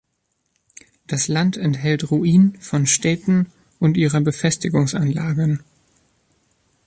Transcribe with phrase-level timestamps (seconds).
[1.05, 5.61] Das Land enthält Ruinen von Städten und ihrer Befestigungsanlagen.